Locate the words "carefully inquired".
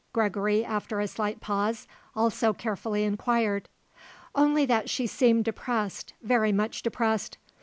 2.53-3.69